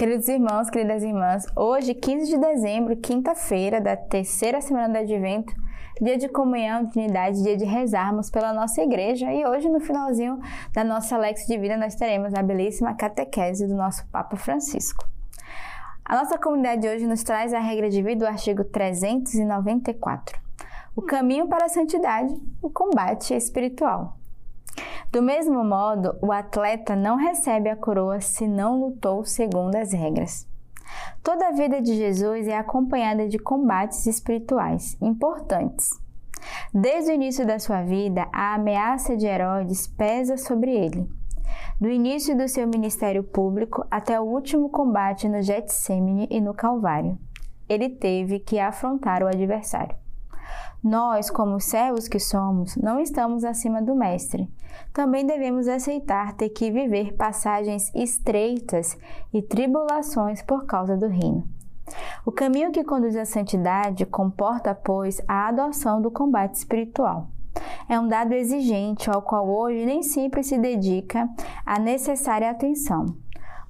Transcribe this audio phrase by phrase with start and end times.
[0.00, 5.52] Queridos irmãos, queridas irmãs, hoje, 15 de dezembro, quinta-feira da terceira semana do Advento,
[6.00, 9.30] dia de comunhão, de unidade, dia de rezarmos pela nossa igreja.
[9.30, 10.40] E hoje, no finalzinho
[10.72, 15.06] da nossa Lex de Vida, nós teremos a belíssima catequese do nosso Papa Francisco.
[16.02, 20.40] A nossa comunidade hoje nos traz a regra de vida, o artigo 394.
[20.96, 24.16] O caminho para a santidade, o combate espiritual.
[25.10, 30.48] Do mesmo modo, o atleta não recebe a coroa se não lutou segundo as regras.
[31.22, 35.90] Toda a vida de Jesus é acompanhada de combates espirituais importantes.
[36.72, 41.08] Desde o início da sua vida, a ameaça de Herodes pesa sobre ele.
[41.80, 47.18] Do início do seu ministério público até o último combate no Getsemane e no Calvário,
[47.68, 49.99] ele teve que afrontar o adversário.
[50.82, 54.48] Nós, como servos que somos, não estamos acima do Mestre.
[54.92, 58.96] Também devemos aceitar ter que viver passagens estreitas
[59.32, 61.44] e tribulações por causa do reino.
[62.24, 67.28] O caminho que conduz à santidade comporta, pois, a adoção do combate espiritual.
[67.88, 71.28] É um dado exigente ao qual hoje nem sempre se dedica
[71.66, 73.06] a necessária atenção.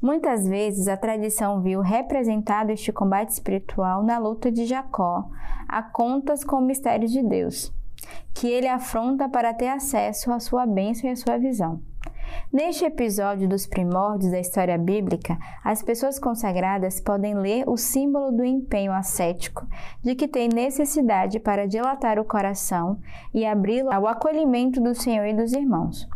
[0.01, 5.29] Muitas vezes a tradição viu representado este combate espiritual na luta de Jacó,
[5.69, 7.71] a contas com o mistério de Deus,
[8.33, 11.83] que ele afronta para ter acesso à sua bênção e à sua visão.
[12.51, 18.45] Neste episódio dos primórdios da história bíblica, as pessoas consagradas podem ler o símbolo do
[18.45, 19.67] empenho ascético
[20.03, 22.99] de que tem necessidade para dilatar o coração
[23.35, 26.09] e abri-lo ao acolhimento do Senhor e dos irmãos.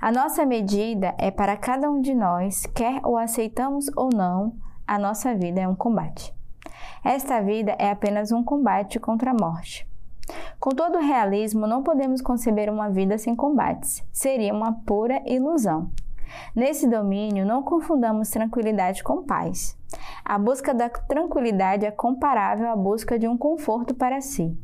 [0.00, 4.54] A nossa medida é para cada um de nós, quer o aceitamos ou não,
[4.86, 6.34] a nossa vida é um combate.
[7.04, 9.88] Esta vida é apenas um combate contra a morte.
[10.60, 14.04] Com todo o realismo, não podemos conceber uma vida sem combates.
[14.12, 15.90] Seria uma pura ilusão.
[16.54, 19.78] Nesse domínio, não confundamos tranquilidade com paz.
[20.24, 24.56] A busca da tranquilidade é comparável à busca de um conforto para si.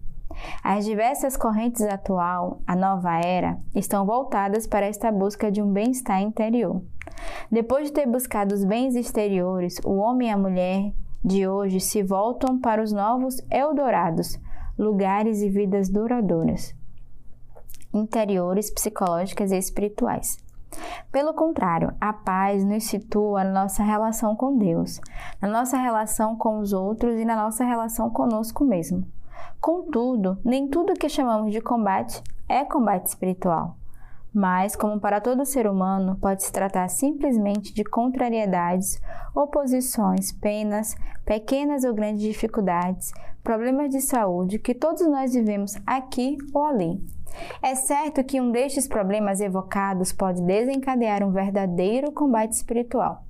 [0.62, 6.20] As diversas correntes atual, a nova era, estão voltadas para esta busca de um bem-estar
[6.20, 6.82] interior.
[7.50, 10.92] Depois de ter buscado os bens exteriores, o homem e a mulher
[11.24, 14.38] de hoje se voltam para os novos Eldorados,
[14.78, 16.74] lugares e vidas duradouras,
[17.92, 20.36] interiores, psicológicas e espirituais.
[21.12, 25.00] Pelo contrário, a paz nos situa na nossa relação com Deus,
[25.40, 29.06] na nossa relação com os outros e na nossa relação conosco mesmo.
[29.64, 33.78] Contudo, nem tudo que chamamos de combate é combate espiritual.
[34.30, 39.00] Mas, como para todo ser humano, pode se tratar simplesmente de contrariedades,
[39.34, 43.10] oposições, penas, pequenas ou grandes dificuldades,
[43.42, 47.02] problemas de saúde que todos nós vivemos aqui ou ali.
[47.62, 53.24] É certo que um destes problemas evocados pode desencadear um verdadeiro combate espiritual.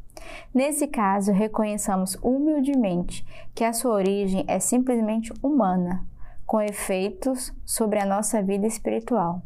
[0.53, 3.25] Nesse caso, reconheçamos humildemente
[3.55, 6.05] que a sua origem é simplesmente humana,
[6.55, 9.43] com efeitos sobre a nossa vida espiritual.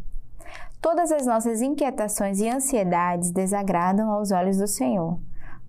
[0.79, 5.19] Todas as nossas inquietações e ansiedades desagradam aos olhos do Senhor,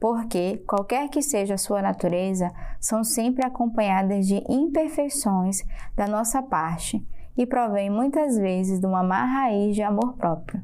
[0.01, 5.63] porque, qualquer que seja a sua natureza, são sempre acompanhadas de imperfeições
[5.95, 7.01] da nossa parte
[7.37, 10.61] e provêm muitas vezes de uma má raiz de amor próprio.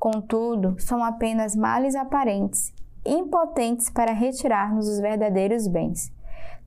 [0.00, 2.74] Contudo, são apenas males aparentes,
[3.06, 6.12] impotentes para retirar-nos os verdadeiros bens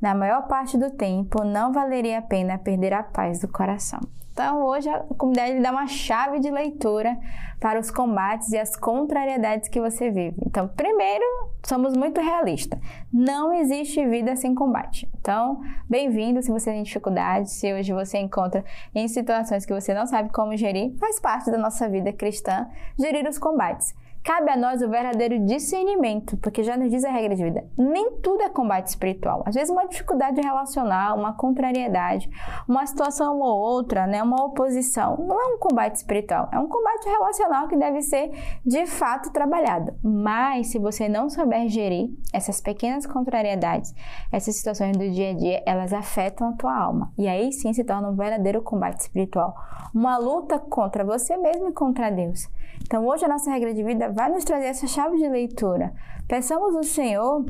[0.02, 4.00] na maior parte do tempo, não valeria a pena perder a paz do coração.
[4.34, 7.18] Então, hoje a comunidade dá uma chave de leitura
[7.60, 10.38] para os combates e as contrariedades que você vive.
[10.46, 11.24] Então, primeiro,
[11.64, 12.80] somos muito realistas.
[13.14, 15.08] Não existe vida sem combate.
[15.20, 20.08] Então, bem-vindo se você tem dificuldades, se hoje você encontra em situações que você não
[20.08, 22.68] sabe como gerir, faz parte da nossa vida cristã
[22.98, 23.94] gerir os combates.
[24.24, 27.66] Cabe a nós o verdadeiro discernimento, porque já nos diz a regra de vida.
[27.76, 29.42] Nem tudo é combate espiritual.
[29.48, 32.30] Às vezes uma dificuldade relacional, uma contrariedade,
[32.68, 37.10] uma situação ou outra, né, uma oposição, não é um combate espiritual, é um combate
[37.10, 38.32] relacional que deve ser
[38.64, 39.96] de fato trabalhado.
[40.04, 43.92] Mas se você não souber gerir essas pequenas contrariedades,
[44.32, 47.12] essas situações do dia a dia, elas afetam a tua alma.
[47.18, 49.56] E aí sim se torna um verdadeiro combate espiritual,
[49.96, 52.48] uma luta contra você mesmo e contra Deus.
[52.84, 55.94] Então hoje a nossa regra de vida vai nos trazer essa chave de leitura.
[56.28, 57.46] Peçamos ao Senhor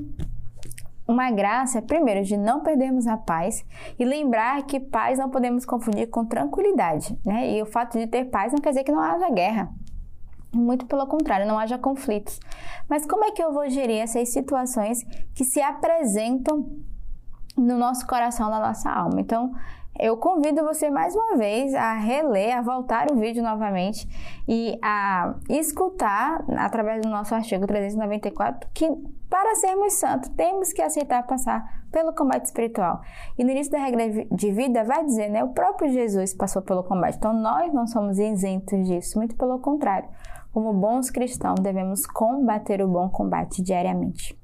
[1.08, 3.66] uma graça, primeiro, de não perdermos a paz
[4.00, 7.52] e lembrar que paz não podemos confundir com tranquilidade, né?
[7.52, 9.70] E o fato de ter paz não quer dizer que não haja guerra.
[10.54, 12.40] Muito pelo contrário, não haja conflitos.
[12.90, 15.04] Mas como é que eu vou gerir essas situações
[15.34, 16.70] que se apresentam
[17.58, 19.22] no nosso coração, na nossa alma?
[19.22, 19.54] Então,
[20.02, 24.10] eu convido você mais uma vez a reler, a voltar o vídeo novamente
[24.48, 28.90] e a escutar através do nosso artigo 394 que
[29.30, 33.02] para sermos santos temos que aceitar passar pelo combate espiritual.
[33.38, 36.84] E no início da regra de vida vai dizer, né, o próprio Jesus passou pelo
[36.84, 37.18] combate.
[37.18, 40.10] Então nós não somos isentos disso, muito pelo contrário.
[40.52, 44.36] Como bons cristãos devemos combater o bom combate diariamente.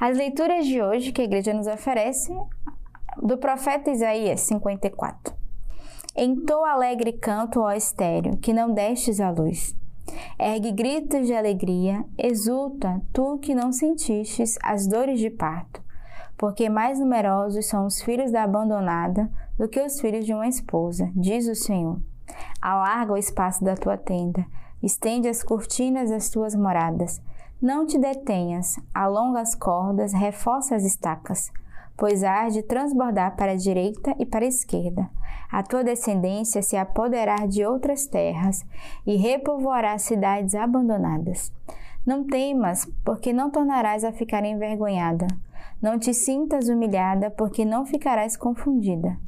[0.00, 2.34] As leituras de hoje que a igreja nos oferece
[3.16, 5.34] do profeta Isaías 54.
[6.16, 9.74] Entoa alegre canto, ó estéreo, que não destes a luz.
[10.38, 15.82] Ergue gritos de alegria, exulta, tu que não sentistes as dores de parto,
[16.36, 21.10] porque mais numerosos são os filhos da abandonada do que os filhos de uma esposa,
[21.14, 22.00] diz o Senhor.
[22.60, 24.44] Alarga o espaço da tua tenda,
[24.82, 27.20] estende as cortinas das tuas moradas.
[27.62, 31.52] Não te detenhas, alonga as cordas, reforça as estacas
[32.00, 35.10] pois hás de transbordar para a direita e para a esquerda.
[35.52, 38.64] A tua descendência se apoderar de outras terras
[39.06, 41.52] e repovoará cidades abandonadas.
[42.06, 45.26] Não temas, porque não tornarás a ficar envergonhada.
[45.82, 49.18] Não te sintas humilhada, porque não ficarás confundida.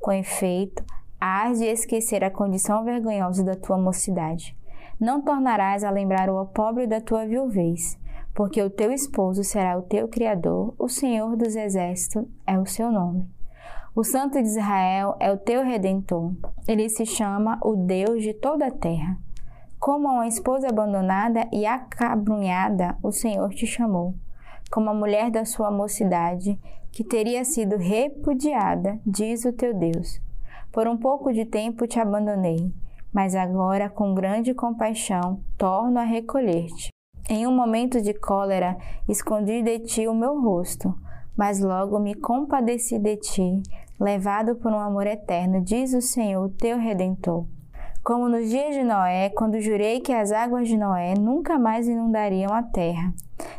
[0.00, 0.82] Com efeito,
[1.20, 4.56] hás de esquecer a condição vergonhosa da tua mocidade.
[4.98, 8.00] Não tornarás a lembrar o pobre da tua viuvez
[8.34, 12.90] porque o teu esposo será o teu Criador, o Senhor dos Exércitos é o seu
[12.90, 13.28] nome.
[13.94, 16.32] O Santo de Israel é o teu Redentor.
[16.66, 19.18] Ele se chama o Deus de toda a terra.
[19.78, 24.14] Como a uma esposa abandonada e acabrunhada, o Senhor te chamou.
[24.70, 26.58] Como a mulher da sua mocidade,
[26.90, 30.20] que teria sido repudiada, diz o teu Deus.
[30.72, 32.72] Por um pouco de tempo te abandonei,
[33.12, 36.92] mas agora, com grande compaixão, torno a recolher-te.
[37.28, 38.76] Em um momento de cólera,
[39.08, 40.92] escondi de ti o meu rosto,
[41.36, 43.62] mas logo me compadeci de ti,
[43.98, 47.46] levado por um amor eterno, diz o Senhor, teu redentor.
[48.02, 52.52] Como nos dias de Noé, quando jurei que as águas de Noé nunca mais inundariam
[52.52, 53.14] a terra.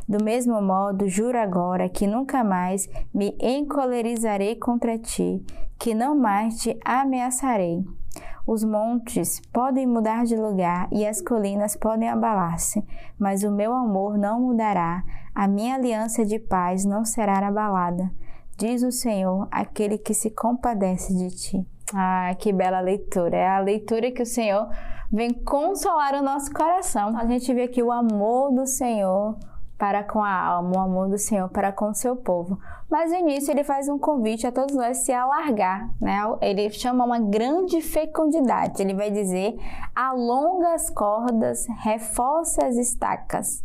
[0.07, 5.41] Do mesmo modo, juro agora que nunca mais me encolerizarei contra ti,
[5.79, 7.85] que não mais te ameaçarei.
[8.45, 12.83] Os montes podem mudar de lugar e as colinas podem abalar-se,
[13.17, 15.01] mas o meu amor não mudará,
[15.33, 18.11] a minha aliança de paz não será abalada,
[18.57, 21.67] diz o Senhor, aquele que se compadece de ti.
[21.93, 23.37] Ah, que bela leitura!
[23.37, 24.67] É a leitura que o Senhor
[25.09, 27.15] vem consolar o nosso coração.
[27.17, 29.37] A gente vê aqui o amor do Senhor
[29.83, 32.57] para com a alma, o amor do Senhor para com o seu povo.
[32.89, 36.21] Mas no início ele faz um convite a todos nós se alargar, né?
[36.39, 38.81] Ele chama uma grande fecundidade.
[38.81, 39.57] Ele vai dizer:
[39.93, 43.61] alonga as cordas, reforça as estacas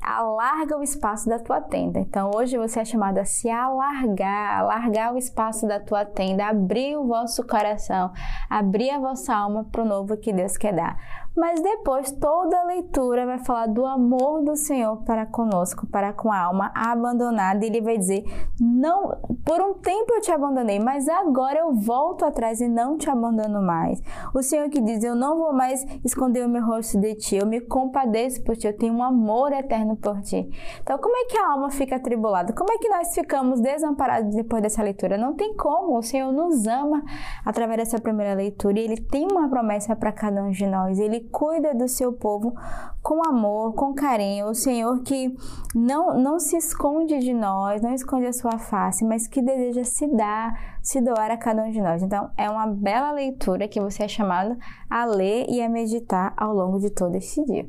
[0.00, 1.98] alarga o espaço da tua tenda.
[1.98, 6.96] Então hoje você é chamado a se alargar, alargar o espaço da tua tenda, abrir
[6.96, 8.12] o vosso coração,
[8.48, 10.96] abrir a vossa alma para o novo que Deus quer dar.
[11.38, 16.32] Mas depois toda a leitura vai falar do amor do Senhor para conosco, para com
[16.32, 17.64] a alma abandonada.
[17.64, 18.24] E ele vai dizer:
[18.60, 23.08] Não, por um tempo eu te abandonei, mas agora eu volto atrás e não te
[23.08, 24.02] abandono mais.
[24.34, 27.46] O Senhor que diz: Eu não vou mais esconder o meu rosto de ti, eu
[27.46, 30.50] me compadeço por ti, eu tenho um amor eterno por ti.
[30.82, 32.52] Então, como é que a alma fica atribulada?
[32.52, 35.16] Como é que nós ficamos desamparados depois dessa leitura?
[35.16, 35.96] Não tem como.
[35.98, 37.00] O Senhor nos ama
[37.44, 40.98] através dessa primeira leitura e ele tem uma promessa para cada um de nós.
[40.98, 42.54] Ele cuida do seu povo
[43.02, 44.48] com amor, com carinho.
[44.48, 45.34] O Senhor que
[45.74, 50.06] não, não se esconde de nós, não esconde a sua face, mas que deseja se
[50.08, 52.02] dar, se doar a cada um de nós.
[52.02, 54.56] Então, é uma bela leitura que você é chamado
[54.90, 57.68] a ler e a meditar ao longo de todo este dia.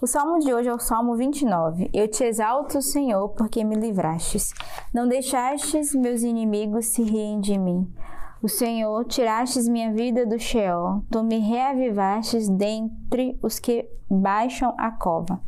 [0.00, 1.90] O salmo de hoje é o Salmo 29.
[1.92, 4.52] Eu te exalto, Senhor, porque me livrastes.
[4.92, 7.92] Não deixastes meus inimigos se riem de mim.
[8.44, 14.90] O Senhor, tirastes minha vida do Sheol, tu me reavivastes dentre os que baixam a
[14.90, 15.40] cova.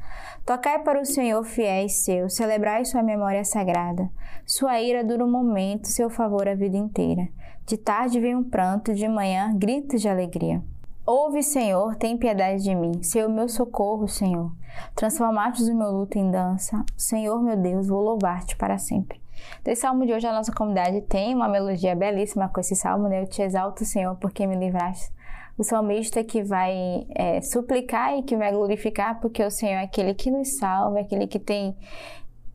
[0.46, 4.08] Tocai para o Senhor, fiéis seus, celebrai sua memória sagrada.
[4.46, 7.28] Sua ira dura um momento, seu favor a vida inteira.
[7.66, 10.62] De tarde vem um pranto, de manhã gritos de alegria.
[11.04, 13.02] Ouve, Senhor, tem piedade de mim.
[13.02, 14.50] Seu meu socorro, Senhor.
[14.94, 16.82] Transformaste o meu luto em dança.
[16.96, 19.25] Senhor, meu Deus, vou louvar-te para sempre.
[19.62, 23.22] Desse salmo de hoje, a nossa comunidade tem uma melodia belíssima com esse salmo, né?
[23.22, 25.14] Eu te exalto, Senhor, porque me livraste.
[25.58, 30.14] O salmista que vai é, suplicar e que vai glorificar, porque o Senhor é aquele
[30.14, 31.74] que nos salva, é aquele que tem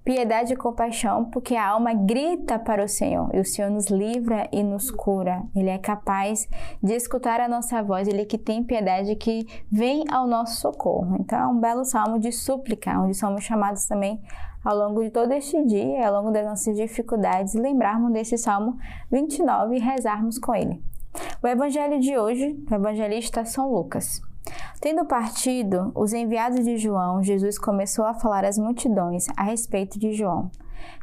[0.04, 4.48] piedade e compaixão, porque a alma grita para o Senhor e o Senhor nos livra
[4.52, 5.44] e nos cura.
[5.56, 6.48] Ele é capaz
[6.82, 11.18] de escutar a nossa voz, ele que tem piedade que vem ao nosso socorro.
[11.20, 14.20] Então é um belo salmo de súplica, onde somos chamados também
[14.64, 18.78] ao longo de todo este dia, ao longo das nossas dificuldades, lembrarmos desse Salmo
[19.12, 20.82] 29 e rezarmos com ele.
[21.44, 24.22] O evangelho de hoje, o evangelista São Lucas.
[24.80, 30.14] Tendo partido os enviados de João, Jesus começou a falar às multidões a respeito de
[30.14, 30.50] João.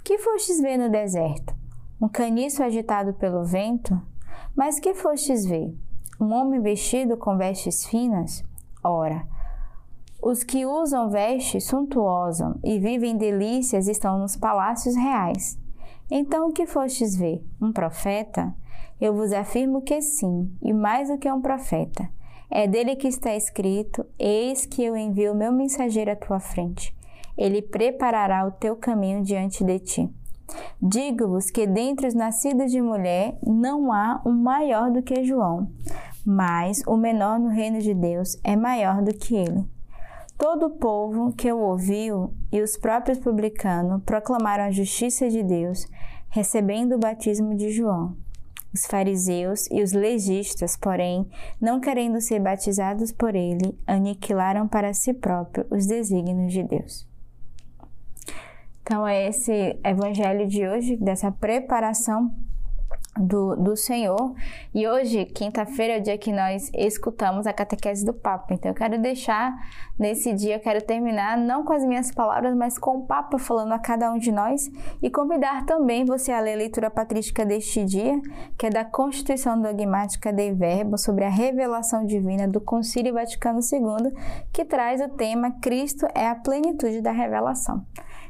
[0.02, 1.54] Que fostes ver no deserto?
[2.00, 4.00] Um caniço agitado pelo vento?
[4.56, 5.76] Mas que fostes ver?
[6.20, 8.44] Um homem vestido com vestes finas?
[8.82, 9.24] Ora,
[10.20, 15.58] os que usam vestes suntuosas e vivem delícias estão nos palácios reais.
[16.10, 17.44] Então o que fostes ver?
[17.60, 18.54] Um profeta?
[19.00, 22.08] Eu vos afirmo que sim, e mais do que um profeta.
[22.50, 26.96] É dele que está escrito: Eis que eu envio meu mensageiro à tua frente.
[27.36, 30.10] Ele preparará o teu caminho diante de ti.
[30.80, 35.70] Digo-vos que dentre os nascidos de mulher não há um maior do que João,
[36.24, 39.77] mas o menor no reino de Deus é maior do que ele.
[40.38, 45.84] Todo o povo que o ouviu e os próprios publicanos proclamaram a justiça de Deus,
[46.28, 48.16] recebendo o batismo de João.
[48.72, 51.28] Os fariseus e os legistas, porém,
[51.60, 57.04] não querendo ser batizados por ele, aniquilaram para si próprio os desígnios de Deus.
[58.82, 62.32] Então, é esse evangelho de hoje, dessa preparação
[63.18, 64.34] do, do Senhor.
[64.74, 68.54] E hoje, quinta-feira, é o dia que nós escutamos a catequese do Papa.
[68.54, 69.54] Então, eu quero deixar
[69.98, 73.72] nesse dia, eu quero terminar não com as minhas palavras, mas com o Papa falando
[73.72, 74.70] a cada um de nós
[75.02, 78.20] e convidar também você a ler a leitura patrística deste dia,
[78.56, 84.12] que é da Constituição Dogmática de Verbo sobre a revelação divina do Concílio Vaticano II,
[84.52, 87.84] que traz o tema Cristo é a plenitude da revelação.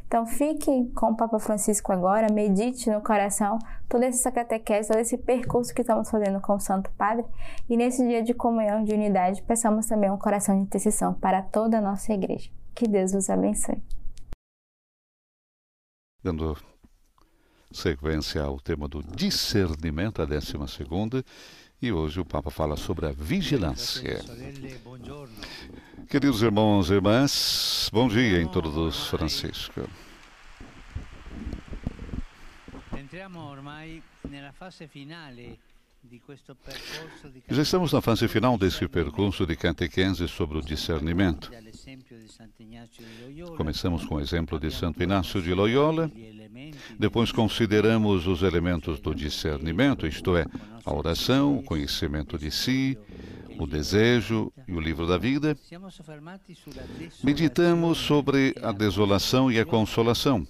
[0.09, 5.19] Então fique com o Papa Francisco agora, medite no coração toda essa catequese, todo esse
[5.19, 7.27] percurso que estamos fazendo com o Santo Padre
[7.69, 11.77] e nesse dia de comunhão, de unidade, peçamos também um coração de intercessão para toda
[11.77, 12.50] a nossa igreja.
[12.75, 13.83] Que Deus os abençoe.
[16.25, 16.57] Dando
[17.71, 21.23] sequência ao tema do discernimento, a décima segunda,
[21.81, 24.21] e hoje o Papa fala sobre a vigilância.
[26.09, 29.89] Queridos irmãos e irmãs, bom dia em todos Francisco.
[37.49, 41.50] Já estamos na fase final desse percurso de catequese sobre o discernimento.
[43.57, 46.11] Começamos com o exemplo de Santo Inácio de Loyola,
[46.99, 50.45] depois consideramos os elementos do discernimento, isto é,
[50.85, 52.99] a oração, o conhecimento de si,
[53.59, 55.57] o desejo e o livro da vida,
[57.23, 60.47] meditamos sobre a desolação e a consolação,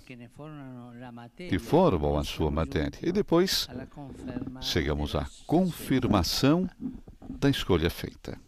[1.37, 2.99] que formam a sua matéria.
[3.03, 3.69] E depois
[4.61, 6.69] chegamos à confirmação
[7.29, 8.38] da escolha feita.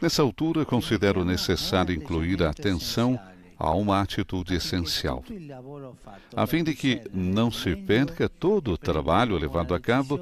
[0.00, 3.20] Nessa altura, considero necessário incluir a atenção
[3.58, 5.24] a uma atitude essencial,
[6.36, 10.20] a fim de que não se perca todo o trabalho levado a cabo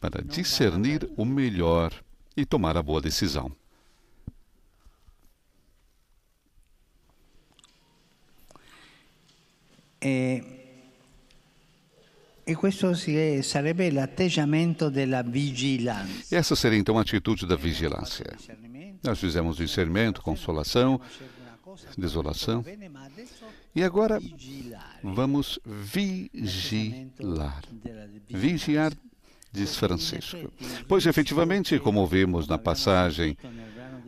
[0.00, 1.92] para discernir o melhor
[2.34, 3.52] e tomar a boa decisão.
[10.00, 10.42] E,
[12.44, 12.92] e questo
[13.42, 16.34] sarebbe l'atteggiamento della vigilanza.
[16.34, 18.26] Essa seria então a atitude da vigilância.
[19.02, 21.00] Nós fizemos discernimento, consolação,
[21.96, 22.64] desolação.
[23.74, 24.20] E agora
[25.02, 27.62] vamos vigilar.
[28.28, 28.92] Vigiar,
[29.50, 30.52] diz Francisco.
[30.88, 33.36] Pois efetivamente, como vimos na passagem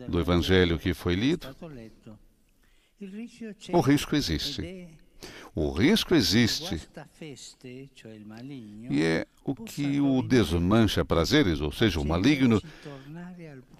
[0.07, 1.55] do Evangelho que foi lido,
[3.71, 4.87] o risco existe.
[5.53, 6.81] O risco existe.
[8.89, 12.61] E é o que o desmancha prazeres, ou seja, o maligno,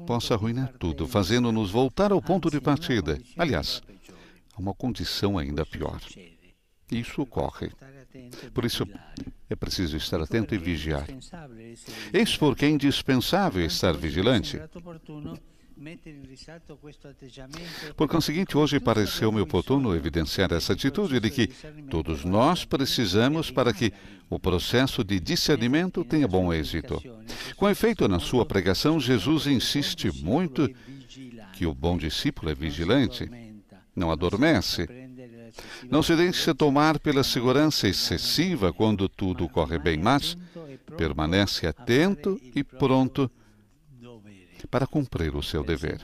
[0.07, 3.19] possa arruinar tudo, fazendo-nos voltar ao ponto de partida.
[3.37, 3.81] Aliás,
[4.53, 5.99] a uma condição ainda pior.
[6.91, 7.71] Isso ocorre.
[8.53, 8.87] Por isso,
[9.49, 11.07] é preciso estar atento e vigiar.
[12.13, 14.59] Eis porque é indispensável estar vigilante.
[17.97, 21.47] Por conseguinte, hoje pareceu-me oportuno evidenciar essa atitude de que
[21.89, 23.91] todos nós precisamos para que
[24.29, 27.01] o processo de discernimento tenha bom êxito.
[27.57, 30.69] Com efeito, na sua pregação, Jesus insiste muito
[31.53, 33.29] que o bom discípulo é vigilante,
[33.95, 34.87] não adormece,
[35.89, 40.37] não se deixe tomar pela segurança excessiva quando tudo corre bem, mas
[40.97, 43.44] permanece atento e pronto para
[44.87, 45.99] cumprir o seu dever.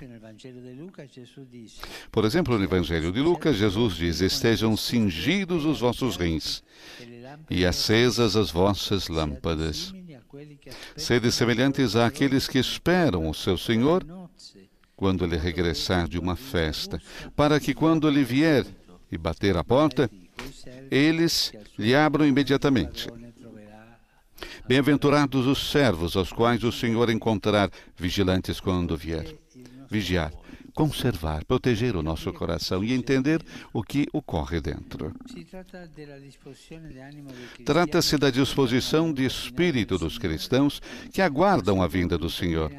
[2.12, 6.64] Por exemplo, no Evangelho de Lucas, Jesus diz: Estejam cingidos os vossos rins
[7.50, 9.94] e acesas as vossas lâmpadas.
[10.96, 14.06] Sede semelhantes àqueles que esperam o seu Senhor
[14.96, 17.02] quando ele regressar de uma festa,
[17.36, 18.66] para que quando ele vier
[19.12, 20.10] e bater a porta,
[20.92, 23.10] eles lhe abram imediatamente.
[24.68, 29.36] Bem-aventurados os servos aos quais o Senhor encontrará vigilantes quando vier.
[29.90, 30.32] Vigiar,
[30.74, 33.44] conservar, proteger o nosso coração e entender
[33.74, 35.14] o que ocorre dentro.
[37.66, 40.82] Trata-se da disposição de espírito dos cristãos
[41.12, 42.72] que aguardam a vinda do Senhor,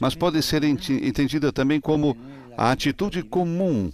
[0.00, 2.16] mas pode ser entendida também como
[2.56, 3.92] a atitude comum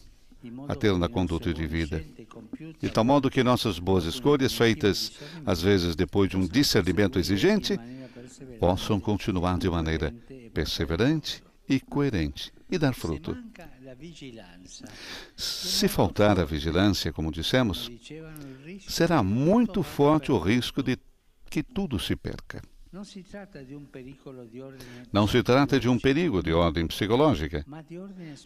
[0.68, 2.04] a ter na conduta de vida.
[2.80, 5.12] De tal modo que nossas boas escolhas, feitas
[5.46, 7.78] às vezes depois de um discernimento exigente,
[8.58, 10.14] possam continuar de maneira
[10.52, 13.36] perseverante e coerente e dar fruto.
[15.36, 17.90] Se faltar a vigilância, como dissemos,
[18.86, 20.98] será muito forte o risco de
[21.48, 22.62] que tudo se perca.
[25.12, 27.64] Não se trata de um perigo de ordem psicológica,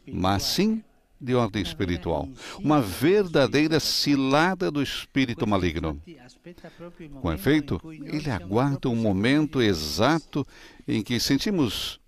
[0.06, 0.82] mas sim
[1.22, 6.02] de ordem espiritual, uma verdadeira cilada do espírito maligno.
[7.20, 10.44] Com efeito, ele aguarda um momento exato
[10.86, 12.00] em que sentimos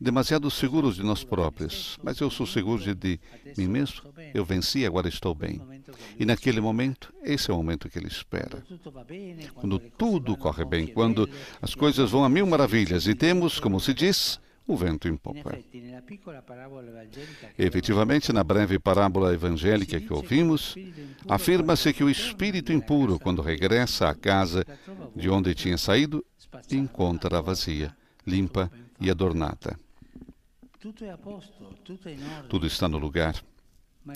[0.00, 3.20] demasiado seguros de nós próprios, mas eu sou seguro de, de
[3.58, 4.02] mim mesmo.
[4.32, 5.60] Eu venci, agora estou bem.
[6.18, 8.64] E naquele momento, esse é o momento que ele espera.
[9.54, 11.28] Quando tudo corre bem, quando
[11.60, 15.58] as coisas vão a mil maravilhas e temos, como se diz, o vento em popa.
[17.58, 20.74] Efetivamente, na breve parábola evangélica que ouvimos,
[21.28, 24.64] afirma-se que o espírito impuro, quando regressa à casa
[25.14, 26.24] de onde tinha saído,
[26.70, 27.94] encontra vazia,
[28.26, 29.78] limpa e adornada.
[32.48, 33.42] Tudo está no lugar,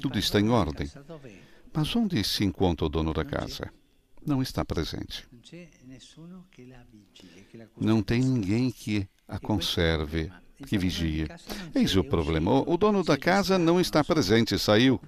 [0.00, 0.90] tudo está em ordem.
[1.72, 3.70] Mas onde se encontra o dono da casa?
[4.26, 5.26] Não está presente.
[7.80, 10.32] Não tem ninguém que a conserve,
[10.66, 11.28] que vigie.
[11.74, 12.50] Eis o problema.
[12.68, 15.00] O dono da casa não está presente, saiu,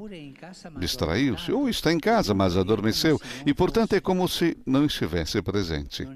[0.78, 6.06] distraiu-se, ou está em casa, mas adormeceu, e portanto é como se não estivesse presente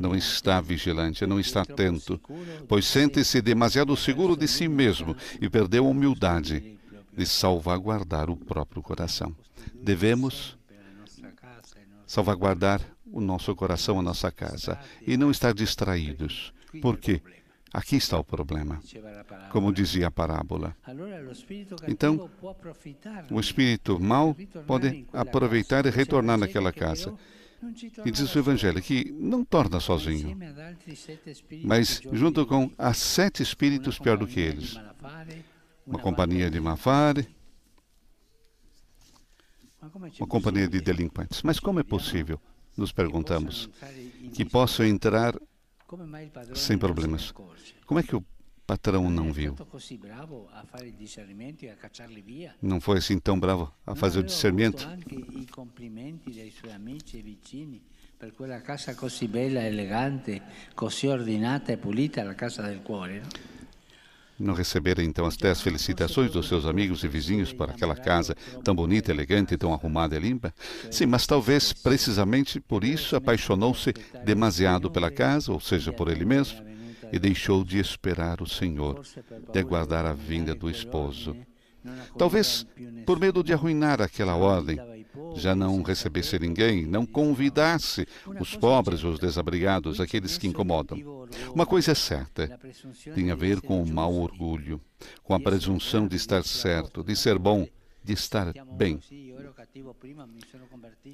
[0.00, 2.20] não está vigilante, não está atento,
[2.68, 6.78] pois sente-se demasiado seguro de si mesmo e perdeu a humildade
[7.16, 9.34] de salvaguardar o próprio coração.
[9.74, 10.58] Devemos
[12.06, 12.80] salvaguardar
[13.12, 16.52] o nosso coração, a nossa casa, e não estar distraídos.
[16.80, 17.20] Por quê?
[17.72, 18.80] Aqui está o problema,
[19.50, 20.76] como dizia a parábola.
[21.86, 22.28] Então,
[23.30, 27.16] o espírito mau pode aproveitar e retornar naquela casa.
[28.04, 30.36] E diz o Evangelho que não torna sozinho,
[31.62, 34.76] mas junto com as sete espíritos pior do que eles.
[35.86, 37.28] Uma companhia de Mafare,
[40.18, 41.42] uma companhia de delinquentes.
[41.42, 42.40] Mas como é possível,
[42.76, 43.68] nos perguntamos,
[44.32, 45.34] que possam entrar
[46.54, 47.32] sem problemas?
[47.86, 48.24] Como é que o
[48.66, 49.56] patrão não viu.
[52.62, 54.86] Não foi assim tão bravo a fazer o discernimento.
[58.20, 60.42] per quella casa così bella, elegante,
[60.74, 63.22] così ordinata e pulita, la casa del cuore.
[64.40, 68.74] Não receberam então as dez felicitações dos seus amigos e vizinhos para aquela casa tão
[68.74, 70.54] bonita, elegante, tão arrumada e limpa?
[70.90, 73.92] Sim, mas talvez precisamente por isso apaixonou-se
[74.24, 76.70] demasiado pela casa, ou seja, por ele mesmo
[77.12, 79.02] e deixou de esperar o Senhor,
[79.52, 81.36] de aguardar a vinda do esposo.
[82.16, 82.66] Talvez
[83.04, 84.78] por medo de arruinar aquela ordem,
[85.34, 88.06] já não recebesse ninguém, não convidasse
[88.38, 90.98] os pobres, os desabrigados, aqueles que incomodam.
[91.54, 92.58] Uma coisa é certa,
[93.14, 94.80] tem a ver com o mau orgulho,
[95.22, 97.66] com a presunção de estar certo, de ser bom,
[98.02, 98.98] de estar bem.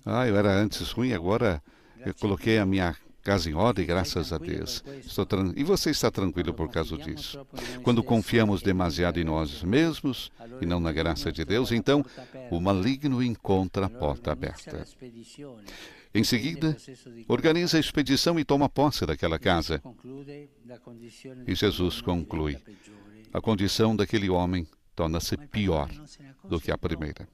[0.05, 1.63] Ah, eu era antes ruim, agora
[2.05, 4.85] eu coloquei a minha casa em ordem, graças a Deus.
[5.57, 7.45] E você está tranquilo por causa disso.
[7.83, 12.05] Quando confiamos demasiado em nós mesmos e não na graça de Deus, então
[12.53, 14.87] o maligno encontra a porta aberta.
[16.15, 16.77] Em seguida,
[17.27, 19.83] organiza a expedição e toma posse daquela casa.
[21.49, 22.57] E Jesus conclui:
[23.33, 25.91] a condição daquele homem torna-se pior
[26.45, 27.29] do que a primeira.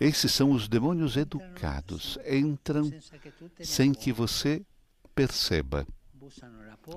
[0.00, 2.18] Esses são os demônios educados.
[2.26, 2.92] Entram
[3.60, 4.64] sem que você
[5.14, 5.86] perceba.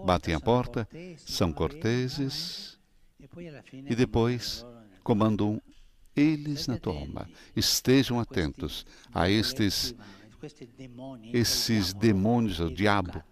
[0.05, 0.87] Batem a porta,
[1.17, 2.79] são corteses
[3.73, 4.65] e depois
[5.03, 5.61] comandam
[6.15, 7.29] eles na toma.
[7.55, 9.93] Estejam atentos a estes,
[11.33, 13.23] esses demônios, o diabo,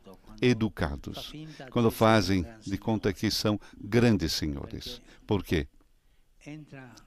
[0.42, 1.32] educados,
[1.72, 5.02] quando fazem de conta que são grandes senhores.
[5.26, 5.68] Por quê?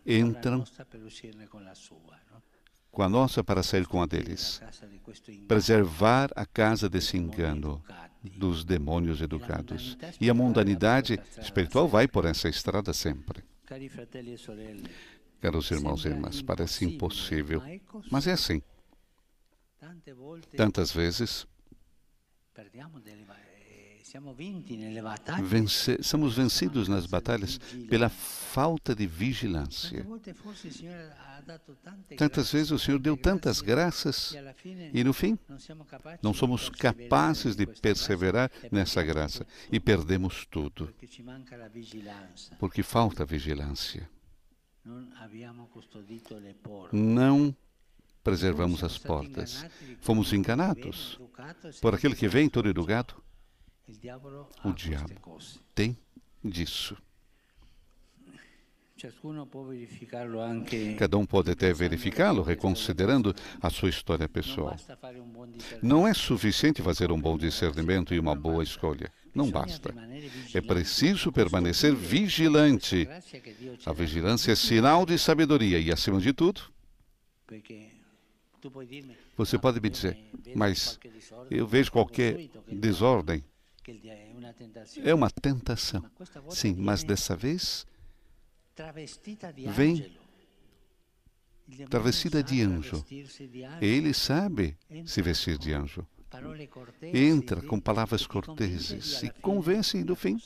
[0.06, 0.64] Entram
[2.90, 4.62] com a nossa para sair com a deles.
[5.46, 7.84] Preservar a casa desse engano
[8.22, 9.98] dos demônios educados.
[10.20, 13.44] E a mundanidade espiritual vai por essa estrada sempre.
[15.40, 17.62] Caros irmãos e irmãs, parece impossível,
[18.10, 18.62] mas é assim.
[20.56, 21.46] Tantas vezes
[25.42, 30.06] Vence, somos vencidos nas batalhas pela falta de vigilância.
[32.16, 34.34] Tantas vezes o Senhor deu tantas graças
[34.92, 35.38] e, no fim,
[36.22, 40.92] não somos capazes de perseverar nessa graça e perdemos tudo
[42.58, 44.08] porque falta vigilância.
[46.92, 47.56] Não
[48.22, 49.64] preservamos as portas.
[50.00, 51.20] Fomos enganados
[51.80, 53.25] por aquele que vem todo educado
[54.64, 55.38] o diabo
[55.74, 55.96] tem
[56.42, 56.96] disso.
[60.98, 64.74] Cada um pode até verificá-lo, reconsiderando a sua história pessoal.
[65.82, 69.12] Não é suficiente fazer um bom discernimento e uma boa escolha.
[69.34, 69.94] Não basta.
[70.54, 73.06] É preciso permanecer vigilante.
[73.84, 76.62] A vigilância é sinal de sabedoria e, acima de tudo,
[79.36, 80.18] você pode me dizer,
[80.54, 80.98] mas
[81.50, 83.44] eu vejo qualquer desordem
[85.04, 86.04] é uma tentação.
[86.50, 87.86] Sim, mas dessa vez
[89.74, 90.16] vem
[91.88, 93.04] travestida de anjo.
[93.80, 96.06] Ele sabe se vestir de anjo.
[97.14, 100.38] Entra com palavras corteses e convence, e no fim,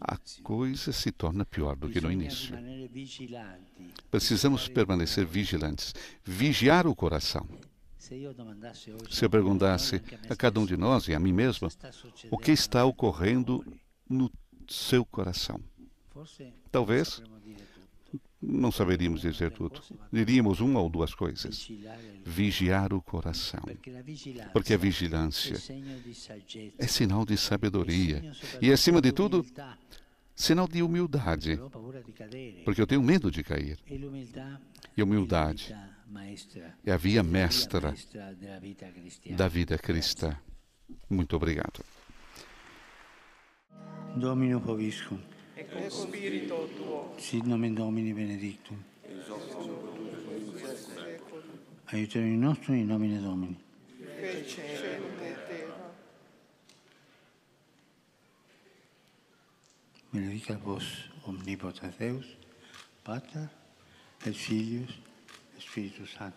[0.00, 2.54] a coisa se torna pior do que no início.
[4.10, 7.48] Precisamos permanecer vigilantes, vigiar o coração.
[9.10, 11.68] Se eu perguntasse a cada um de nós e a mim mesmo
[12.30, 13.64] o que está ocorrendo
[14.08, 14.30] no
[14.68, 15.60] seu coração,
[16.70, 17.22] talvez
[18.40, 19.80] não saberíamos dizer tudo.
[20.12, 21.66] Diríamos uma ou duas coisas.
[22.24, 23.62] Vigiar o coração.
[24.52, 25.56] Porque a vigilância
[26.78, 28.22] é sinal de sabedoria.
[28.60, 29.44] E, acima de tudo,
[30.34, 31.58] sinal de humildade.
[32.64, 33.78] Porque eu tenho medo de cair.
[34.96, 35.74] E humildade
[36.84, 37.94] é a via mestra
[39.36, 40.36] da vida cristã.
[41.08, 41.84] Muito obrigado.
[44.16, 45.18] Domino Poviscum.
[45.56, 47.14] E spirito tuo.
[47.18, 48.76] Sit nomen Domini benedictum.
[51.86, 53.58] Aiuterium nostrum in nomine Domini.
[60.16, 60.60] Μιλήσατε
[61.24, 63.50] για την προσοχή σα, Πάτα,
[64.24, 64.86] Ελφίδιου,
[65.56, 66.32] Εσύρρου Σάιντ.